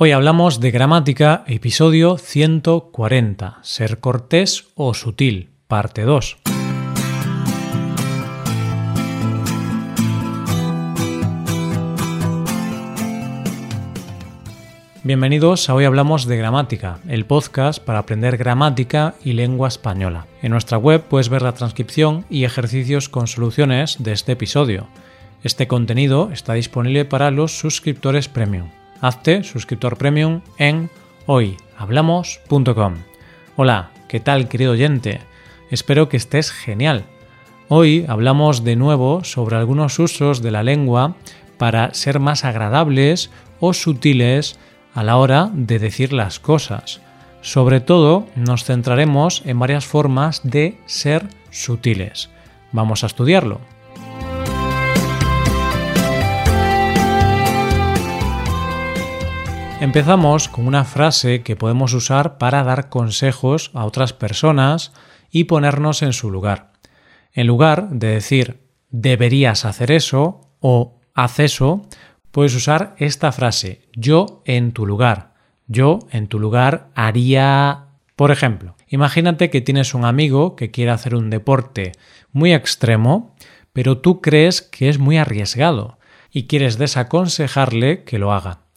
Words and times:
Hoy 0.00 0.12
hablamos 0.12 0.60
de 0.60 0.70
gramática, 0.70 1.42
episodio 1.48 2.18
140, 2.18 3.58
ser 3.62 3.98
cortés 3.98 4.68
o 4.76 4.94
sutil, 4.94 5.50
parte 5.66 6.02
2. 6.02 6.36
Bienvenidos 15.02 15.68
a 15.68 15.74
Hoy 15.74 15.84
Hablamos 15.84 16.26
de 16.26 16.36
Gramática, 16.36 17.00
el 17.08 17.26
podcast 17.26 17.82
para 17.82 17.98
aprender 17.98 18.36
gramática 18.36 19.16
y 19.24 19.32
lengua 19.32 19.66
española. 19.66 20.28
En 20.42 20.52
nuestra 20.52 20.78
web 20.78 21.02
puedes 21.08 21.28
ver 21.28 21.42
la 21.42 21.54
transcripción 21.54 22.24
y 22.30 22.44
ejercicios 22.44 23.08
con 23.08 23.26
soluciones 23.26 23.96
de 23.98 24.12
este 24.12 24.30
episodio. 24.30 24.86
Este 25.42 25.66
contenido 25.66 26.30
está 26.30 26.52
disponible 26.52 27.04
para 27.04 27.32
los 27.32 27.58
suscriptores 27.58 28.28
premium. 28.28 28.68
Hazte 29.00 29.44
suscriptor 29.44 29.96
premium 29.96 30.40
en 30.56 30.90
hoyhablamos.com. 31.26 32.94
Hola, 33.56 33.90
¿qué 34.08 34.18
tal 34.18 34.48
querido 34.48 34.72
oyente? 34.72 35.20
Espero 35.70 36.08
que 36.08 36.16
estés 36.16 36.50
genial. 36.50 37.04
Hoy 37.68 38.06
hablamos 38.08 38.64
de 38.64 38.74
nuevo 38.74 39.22
sobre 39.22 39.56
algunos 39.56 39.98
usos 40.00 40.42
de 40.42 40.50
la 40.50 40.64
lengua 40.64 41.14
para 41.58 41.94
ser 41.94 42.18
más 42.18 42.44
agradables 42.44 43.30
o 43.60 43.72
sutiles 43.72 44.58
a 44.94 45.04
la 45.04 45.16
hora 45.16 45.50
de 45.52 45.78
decir 45.78 46.12
las 46.12 46.40
cosas. 46.40 47.00
Sobre 47.40 47.80
todo 47.80 48.26
nos 48.34 48.64
centraremos 48.64 49.42
en 49.44 49.60
varias 49.60 49.86
formas 49.86 50.40
de 50.42 50.76
ser 50.86 51.28
sutiles. 51.50 52.30
Vamos 52.72 53.04
a 53.04 53.06
estudiarlo. 53.06 53.60
Empezamos 59.80 60.48
con 60.48 60.66
una 60.66 60.84
frase 60.84 61.42
que 61.44 61.54
podemos 61.54 61.94
usar 61.94 62.36
para 62.36 62.64
dar 62.64 62.88
consejos 62.88 63.70
a 63.74 63.84
otras 63.84 64.12
personas 64.12 64.92
y 65.30 65.44
ponernos 65.44 66.02
en 66.02 66.12
su 66.12 66.32
lugar. 66.32 66.72
En 67.32 67.46
lugar 67.46 67.88
de 67.90 68.08
decir 68.08 68.58
deberías 68.90 69.64
hacer 69.64 69.92
eso 69.92 70.50
o 70.58 70.98
haz 71.14 71.38
eso, 71.38 71.86
puedes 72.32 72.56
usar 72.56 72.96
esta 72.98 73.30
frase 73.30 73.82
yo 73.94 74.42
en 74.46 74.72
tu 74.72 74.84
lugar. 74.84 75.34
Yo 75.68 76.00
en 76.10 76.26
tu 76.26 76.40
lugar 76.40 76.88
haría... 76.96 77.84
Por 78.16 78.32
ejemplo, 78.32 78.74
imagínate 78.88 79.48
que 79.48 79.60
tienes 79.60 79.94
un 79.94 80.04
amigo 80.04 80.56
que 80.56 80.72
quiere 80.72 80.90
hacer 80.90 81.14
un 81.14 81.30
deporte 81.30 81.92
muy 82.32 82.52
extremo, 82.52 83.36
pero 83.72 83.98
tú 83.98 84.20
crees 84.20 84.60
que 84.60 84.88
es 84.88 84.98
muy 84.98 85.18
arriesgado 85.18 86.00
y 86.32 86.48
quieres 86.48 86.78
desaconsejarle 86.78 88.02
que 88.02 88.18
lo 88.18 88.32
haga 88.32 88.67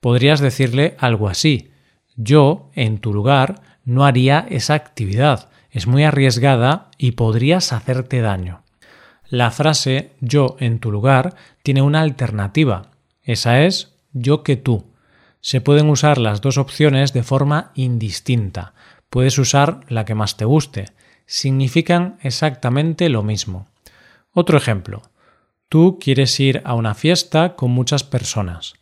podrías 0.00 0.40
decirle 0.40 0.96
algo 0.98 1.28
así. 1.28 1.70
Yo, 2.16 2.70
en 2.74 2.98
tu 2.98 3.12
lugar, 3.12 3.62
no 3.84 4.04
haría 4.04 4.46
esa 4.50 4.74
actividad. 4.74 5.50
Es 5.70 5.86
muy 5.86 6.04
arriesgada 6.04 6.90
y 6.98 7.12
podrías 7.12 7.72
hacerte 7.72 8.20
daño. 8.20 8.62
La 9.28 9.50
frase 9.50 10.12
yo 10.20 10.56
en 10.58 10.78
tu 10.78 10.90
lugar 10.90 11.34
tiene 11.62 11.82
una 11.82 12.00
alternativa. 12.00 12.90
Esa 13.22 13.62
es 13.62 13.96
yo 14.12 14.42
que 14.42 14.56
tú. 14.56 14.92
Se 15.40 15.60
pueden 15.60 15.90
usar 15.90 16.18
las 16.18 16.40
dos 16.40 16.58
opciones 16.58 17.12
de 17.12 17.22
forma 17.22 17.70
indistinta. 17.74 18.74
Puedes 19.10 19.38
usar 19.38 19.80
la 19.88 20.04
que 20.04 20.14
más 20.14 20.36
te 20.36 20.44
guste. 20.44 20.86
Significan 21.26 22.18
exactamente 22.22 23.08
lo 23.08 23.22
mismo. 23.22 23.68
Otro 24.32 24.56
ejemplo. 24.56 25.02
Tú 25.68 25.98
quieres 26.00 26.40
ir 26.40 26.62
a 26.64 26.74
una 26.74 26.94
fiesta 26.94 27.54
con 27.54 27.70
muchas 27.70 28.02
personas 28.02 28.77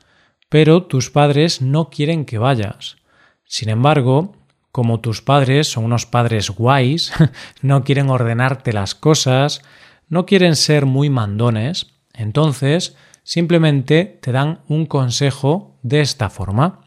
pero 0.48 0.84
tus 0.84 1.10
padres 1.10 1.62
no 1.62 1.90
quieren 1.90 2.24
que 2.24 2.38
vayas. 2.38 2.96
Sin 3.44 3.68
embargo, 3.68 4.34
como 4.72 5.00
tus 5.00 5.22
padres 5.22 5.68
son 5.68 5.84
unos 5.84 6.06
padres 6.06 6.50
guays, 6.50 7.12
no 7.62 7.84
quieren 7.84 8.10
ordenarte 8.10 8.72
las 8.72 8.94
cosas, 8.94 9.62
no 10.08 10.26
quieren 10.26 10.56
ser 10.56 10.86
muy 10.86 11.10
mandones, 11.10 11.94
entonces 12.12 12.96
simplemente 13.22 14.18
te 14.20 14.32
dan 14.32 14.60
un 14.68 14.86
consejo 14.86 15.78
de 15.82 16.00
esta 16.00 16.30
forma. 16.30 16.82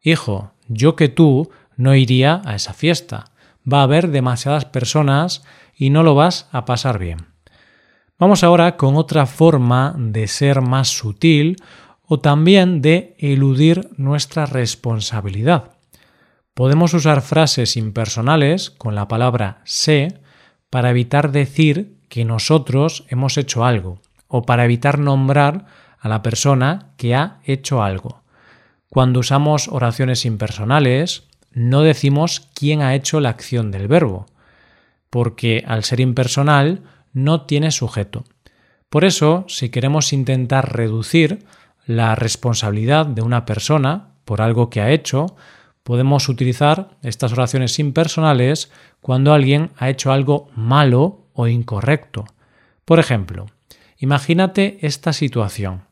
Hijo, 0.00 0.52
yo 0.68 0.96
que 0.96 1.08
tú 1.08 1.50
no 1.76 1.94
iría 1.94 2.42
a 2.44 2.54
esa 2.54 2.72
fiesta. 2.72 3.24
Va 3.70 3.80
a 3.80 3.84
haber 3.84 4.08
demasiadas 4.08 4.64
personas 4.64 5.42
y 5.74 5.90
no 5.90 6.02
lo 6.02 6.14
vas 6.14 6.48
a 6.52 6.64
pasar 6.64 6.98
bien. 6.98 7.18
Vamos 8.18 8.44
ahora 8.44 8.76
con 8.76 8.96
otra 8.96 9.26
forma 9.26 9.94
de 9.98 10.28
ser 10.28 10.60
más 10.60 10.88
sutil 10.88 11.56
o 12.12 12.20
también 12.20 12.82
de 12.82 13.16
eludir 13.16 13.88
nuestra 13.96 14.44
responsabilidad. 14.44 15.70
Podemos 16.52 16.92
usar 16.92 17.22
frases 17.22 17.78
impersonales 17.78 18.68
con 18.68 18.94
la 18.94 19.08
palabra 19.08 19.62
sé 19.64 20.20
para 20.68 20.90
evitar 20.90 21.32
decir 21.32 21.96
que 22.10 22.26
nosotros 22.26 23.06
hemos 23.08 23.38
hecho 23.38 23.64
algo 23.64 24.02
o 24.28 24.42
para 24.42 24.66
evitar 24.66 24.98
nombrar 24.98 25.64
a 25.98 26.10
la 26.10 26.20
persona 26.20 26.92
que 26.98 27.14
ha 27.14 27.40
hecho 27.44 27.82
algo. 27.82 28.20
Cuando 28.90 29.20
usamos 29.20 29.68
oraciones 29.68 30.26
impersonales, 30.26 31.24
no 31.50 31.80
decimos 31.80 32.46
quién 32.52 32.82
ha 32.82 32.94
hecho 32.94 33.20
la 33.20 33.30
acción 33.30 33.70
del 33.70 33.88
verbo, 33.88 34.26
porque 35.08 35.64
al 35.66 35.82
ser 35.82 36.00
impersonal 36.00 36.82
no 37.14 37.46
tiene 37.46 37.70
sujeto. 37.70 38.24
Por 38.90 39.06
eso, 39.06 39.46
si 39.48 39.70
queremos 39.70 40.12
intentar 40.12 40.76
reducir 40.76 41.46
la 41.86 42.14
responsabilidad 42.14 43.06
de 43.06 43.22
una 43.22 43.44
persona 43.44 44.14
por 44.24 44.40
algo 44.40 44.70
que 44.70 44.80
ha 44.80 44.90
hecho, 44.90 45.36
podemos 45.82 46.28
utilizar 46.28 46.96
estas 47.02 47.32
oraciones 47.32 47.78
impersonales 47.78 48.70
cuando 49.00 49.32
alguien 49.32 49.70
ha 49.76 49.90
hecho 49.90 50.12
algo 50.12 50.48
malo 50.54 51.26
o 51.32 51.48
incorrecto. 51.48 52.24
Por 52.84 52.98
ejemplo, 52.98 53.46
imagínate 53.98 54.78
esta 54.82 55.12
situación. 55.12 55.82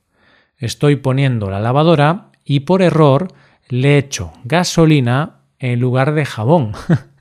Estoy 0.57 0.97
poniendo 0.97 1.51
la 1.51 1.61
lavadora 1.61 2.31
y 2.45 2.61
por 2.61 2.83
error 2.83 3.29
le 3.69 3.99
echo 3.99 4.33
gasolina 4.45 5.41
en 5.59 5.81
lugar 5.81 6.15
de 6.15 6.25
jabón. 6.25 6.73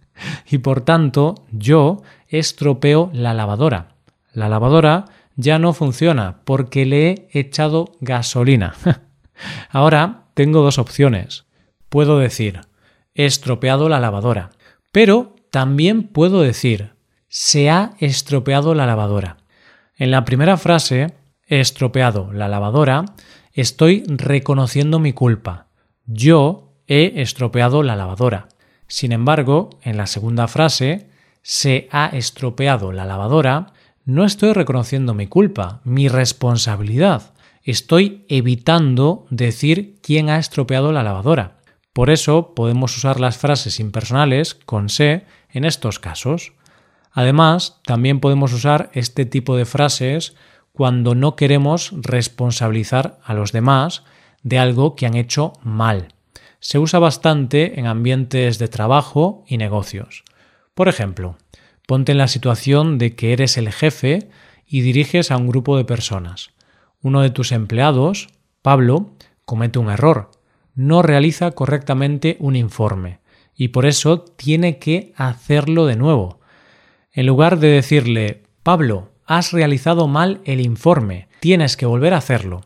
y 0.50 0.60
por 0.60 0.82
tanto 0.82 1.36
yo 1.52 2.02
estropeo 2.28 3.10
la 3.14 3.34
lavadora. 3.34 3.96
La 4.34 4.50
lavadora 4.50 5.06
ya 5.40 5.58
no 5.58 5.72
funciona 5.74 6.42
porque 6.44 6.86
le 6.86 7.30
he 7.32 7.40
echado 7.40 7.94
gasolina. 8.02 8.76
Ahora 9.70 10.26
tengo 10.34 10.62
dos 10.62 10.78
opciones. 10.78 11.46
Puedo 11.88 12.20
decir, 12.20 12.62
he 13.16 13.26
estropeado 13.26 13.88
la 13.88 14.02
lavadora, 14.02 14.50
pero 14.92 15.36
también 15.50 16.04
puedo 16.04 16.42
decir, 16.42 16.92
se 17.30 17.70
ha 17.70 17.94
estropeado 18.00 18.76
la 18.76 18.86
lavadora. 18.86 19.38
En 19.96 20.12
la 20.12 20.26
primera 20.26 20.58
frase, 20.58 21.14
he 21.48 21.62
estropeado 21.62 22.34
la 22.34 22.50
lavadora, 22.50 23.06
estoy 23.54 24.04
reconociendo 24.08 25.00
mi 25.00 25.14
culpa. 25.14 25.68
Yo 26.06 26.74
he 26.86 27.22
estropeado 27.22 27.82
la 27.82 27.96
lavadora. 27.96 28.50
Sin 28.88 29.14
embargo, 29.14 29.70
en 29.84 29.96
la 29.96 30.06
segunda 30.06 30.50
frase, 30.50 31.10
se 31.42 31.88
ha 31.92 32.08
estropeado 32.08 32.92
la 32.92 33.06
lavadora, 33.06 33.74
no 34.10 34.26
estoy 34.26 34.54
reconociendo 34.54 35.14
mi 35.14 35.28
culpa, 35.28 35.82
mi 35.84 36.08
responsabilidad. 36.08 37.32
Estoy 37.62 38.26
evitando 38.28 39.28
decir 39.30 40.00
quién 40.02 40.32
ha 40.32 40.40
estropeado 40.40 40.92
la 40.92 41.04
lavadora. 41.04 41.60
Por 41.94 42.10
eso 42.10 42.56
podemos 42.56 42.98
usar 42.98 43.20
las 43.20 43.38
frases 43.38 43.80
impersonales 43.80 44.56
con 44.56 44.90
se 44.90 45.26
en 45.52 45.64
estos 45.64 46.00
casos. 46.00 46.54
Además, 47.12 47.82
también 47.86 48.20
podemos 48.20 48.52
usar 48.52 48.90
este 48.94 49.26
tipo 49.26 49.56
de 49.56 49.66
frases 49.66 50.36
cuando 50.72 51.14
no 51.14 51.36
queremos 51.36 51.92
responsabilizar 51.96 53.20
a 53.24 53.36
los 53.36 53.52
demás 53.52 54.04
de 54.42 54.58
algo 54.58 54.96
que 54.96 55.06
han 55.06 55.16
hecho 55.16 55.54
mal. 55.62 56.16
Se 56.60 56.80
usa 56.80 56.98
bastante 56.98 57.80
en 57.80 57.86
ambientes 57.86 58.58
de 58.58 58.70
trabajo 58.70 59.44
y 59.48 59.58
negocios. 59.58 60.24
Por 60.74 60.88
ejemplo, 60.88 61.38
Ponte 61.90 62.12
en 62.12 62.20
la 62.20 62.28
situación 62.28 63.00
de 63.00 63.16
que 63.16 63.34
eres 63.34 63.58
el 63.58 63.72
jefe 63.72 64.30
y 64.64 64.82
diriges 64.82 65.32
a 65.32 65.38
un 65.38 65.48
grupo 65.48 65.76
de 65.76 65.86
personas. 65.86 66.52
Uno 67.02 67.22
de 67.22 67.32
tus 67.32 67.52
empleados, 67.52 68.28
Pablo, 68.62 69.16
comete 69.44 69.80
un 69.80 69.90
error. 69.90 70.30
No 70.76 71.02
realiza 71.02 71.50
correctamente 71.50 72.38
un 72.40 72.56
informe 72.56 73.22
y 73.56 73.70
por 73.70 73.88
eso 73.88 74.20
tiene 74.20 74.78
que 74.78 75.14
hacerlo 75.16 75.88
de 75.88 75.96
nuevo. 75.96 76.42
En 77.12 77.26
lugar 77.26 77.58
de 77.58 77.70
decirle, 77.70 78.44
Pablo, 78.62 79.10
has 79.26 79.52
realizado 79.52 80.08
mal 80.08 80.42
el 80.46 80.62
informe, 80.62 81.28
tienes 81.40 81.76
que 81.76 81.88
volver 81.88 82.14
a 82.14 82.18
hacerlo. 82.18 82.62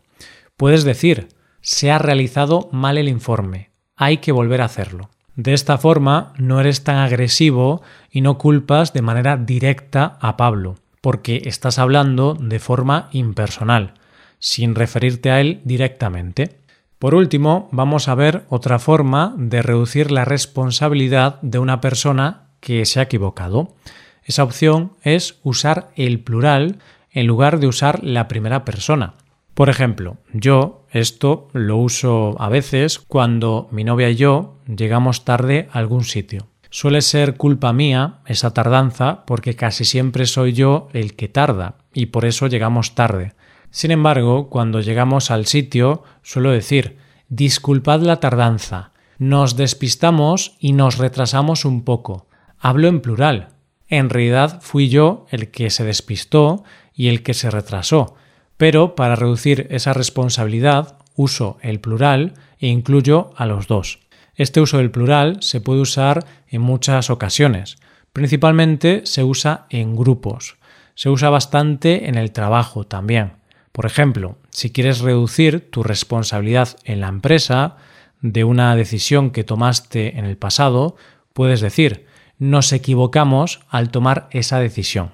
Puedes 0.58 0.84
decir, 0.84 1.30
se 1.62 1.92
ha 1.92 1.98
realizado 1.98 2.68
mal 2.74 2.98
el 2.98 3.08
informe, 3.08 3.70
hay 3.96 4.18
que 4.18 4.34
volver 4.34 4.60
a 4.60 4.66
hacerlo. 4.66 5.12
De 5.36 5.54
esta 5.54 5.78
forma 5.78 6.34
no 6.38 6.60
eres 6.60 6.84
tan 6.84 6.98
agresivo 6.98 7.82
y 8.12 8.22
no 8.22 8.38
culpas 8.38 8.94
de 8.94 9.02
manera 9.02 9.36
directa 9.38 10.18
a 10.22 10.38
Pablo, 10.38 10.76
porque 11.02 11.42
estás 11.46 11.80
hablando 11.80 12.36
de 12.36 12.60
forma 12.60 13.10
impersonal, 13.12 13.96
sin 14.38 14.76
referirte 14.76 15.32
a 15.32 15.42
él 15.42 15.62
directamente. 15.64 16.60
Por 17.00 17.16
último, 17.16 17.68
vamos 17.72 18.08
a 18.08 18.16
ver 18.16 18.46
otra 18.50 18.78
forma 18.80 19.34
de 19.38 19.62
reducir 19.62 20.12
la 20.12 20.24
responsabilidad 20.24 21.42
de 21.42 21.60
una 21.60 21.82
persona 21.82 22.44
que 22.60 22.86
se 22.86 23.00
ha 23.00 23.04
equivocado. 23.04 23.76
Esa 24.24 24.44
opción 24.44 24.94
es 25.02 25.40
usar 25.44 25.90
el 25.96 26.20
plural 26.20 26.78
en 27.12 27.28
lugar 27.28 27.60
de 27.60 27.68
usar 27.68 28.04
la 28.04 28.28
primera 28.28 28.64
persona. 28.64 29.16
Por 29.54 29.70
ejemplo, 29.70 30.18
yo 30.32 30.83
esto 30.94 31.50
lo 31.54 31.78
uso 31.78 32.36
a 32.40 32.50
veces 32.50 33.00
cuando 33.00 33.68
mi 33.72 33.84
novia 33.84 34.10
y 34.10 34.16
yo 34.16 34.60
llegamos 34.68 35.26
tarde 35.26 35.68
a 35.72 35.80
algún 35.80 36.04
sitio. 36.04 36.48
Suele 36.70 37.02
ser 37.02 37.36
culpa 37.36 37.74
mía 37.74 38.20
esa 38.26 38.54
tardanza 38.54 39.26
porque 39.26 39.56
casi 39.56 39.86
siempre 39.86 40.26
soy 40.26 40.54
yo 40.54 40.88
el 40.94 41.16
que 41.16 41.28
tarda 41.28 41.76
y 41.94 42.08
por 42.08 42.26
eso 42.26 42.48
llegamos 42.48 42.96
tarde. 42.96 43.34
Sin 43.72 43.92
embargo, 43.92 44.50
cuando 44.50 44.82
llegamos 44.82 45.32
al 45.32 45.48
sitio, 45.48 46.04
suelo 46.22 46.52
decir 46.52 46.98
disculpad 47.28 48.02
la 48.02 48.20
tardanza, 48.20 48.92
nos 49.18 49.56
despistamos 49.56 50.56
y 50.60 50.74
nos 50.74 51.00
retrasamos 51.00 51.66
un 51.66 51.84
poco. 51.84 52.28
Hablo 52.60 52.88
en 52.88 53.02
plural. 53.02 53.50
En 53.88 54.10
realidad 54.10 54.62
fui 54.62 54.90
yo 54.90 55.26
el 55.30 55.50
que 55.50 55.70
se 55.70 55.84
despistó 55.84 56.64
y 56.94 57.08
el 57.08 57.24
que 57.24 57.34
se 57.34 57.50
retrasó, 57.50 58.16
pero 58.58 58.96
para 58.96 59.16
reducir 59.16 59.68
esa 59.70 59.94
responsabilidad 59.94 60.98
uso 61.16 61.58
el 61.62 61.80
plural 61.80 62.34
e 62.60 62.68
incluyo 62.68 63.32
a 63.36 63.46
los 63.46 63.68
dos. 63.68 64.00
Este 64.36 64.62
uso 64.62 64.78
del 64.78 64.92
plural 64.92 65.38
se 65.42 65.62
puede 65.62 65.82
usar 65.82 66.26
en 66.48 66.62
muchas 66.62 67.10
ocasiones. 67.10 67.78
Principalmente 68.14 69.02
se 69.06 69.24
usa 69.24 69.66
en 69.70 69.96
grupos. 69.96 70.58
Se 70.96 71.10
usa 71.10 71.30
bastante 71.30 72.08
en 72.08 72.16
el 72.16 72.32
trabajo 72.32 72.86
también. 72.86 73.34
Por 73.72 73.86
ejemplo, 73.86 74.38
si 74.50 74.72
quieres 74.72 75.00
reducir 75.00 75.72
tu 75.72 75.84
responsabilidad 75.84 76.78
en 76.84 77.02
la 77.02 77.08
empresa 77.08 77.78
de 78.22 78.44
una 78.44 78.76
decisión 78.76 79.32
que 79.32 79.44
tomaste 79.44 80.18
en 80.18 80.26
el 80.26 80.38
pasado, 80.38 80.96
puedes 81.34 81.60
decir, 81.60 82.06
nos 82.38 82.72
equivocamos 82.72 83.62
al 83.70 83.90
tomar 83.90 84.28
esa 84.32 84.60
decisión. 84.60 85.12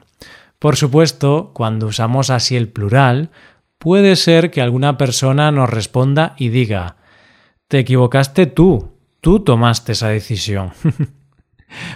Por 0.60 0.76
supuesto, 0.76 1.52
cuando 1.54 1.88
usamos 1.88 2.30
así 2.30 2.56
el 2.56 2.68
plural, 2.68 3.32
puede 3.78 4.16
ser 4.16 4.52
que 4.52 4.62
alguna 4.62 4.98
persona 4.98 5.52
nos 5.52 5.70
responda 5.70 6.36
y 6.38 6.50
diga, 6.50 6.98
te 7.68 7.80
equivocaste 7.80 8.46
tú, 8.46 8.92
tú 9.22 9.40
tomaste 9.40 9.94
esa 9.94 10.10
decisión. 10.10 10.72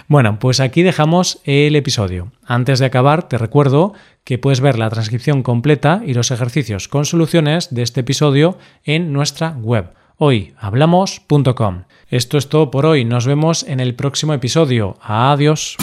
Bueno, 0.06 0.38
pues 0.38 0.60
aquí 0.60 0.84
dejamos 0.84 1.40
el 1.42 1.74
episodio. 1.74 2.30
Antes 2.46 2.78
de 2.78 2.86
acabar, 2.86 3.28
te 3.28 3.38
recuerdo 3.38 3.92
que 4.22 4.38
puedes 4.38 4.60
ver 4.60 4.78
la 4.78 4.88
transcripción 4.88 5.42
completa 5.42 6.00
y 6.06 6.14
los 6.14 6.30
ejercicios 6.30 6.86
con 6.86 7.04
soluciones 7.04 7.74
de 7.74 7.82
este 7.82 8.02
episodio 8.02 8.56
en 8.84 9.12
nuestra 9.12 9.50
web 9.60 9.92
hoyhablamos.com. 10.16 11.84
Esto 12.08 12.38
es 12.38 12.48
todo 12.48 12.70
por 12.70 12.86
hoy. 12.86 13.04
Nos 13.04 13.26
vemos 13.26 13.64
en 13.64 13.80
el 13.80 13.94
próximo 13.94 14.32
episodio. 14.34 14.96
Adiós. 15.02 15.76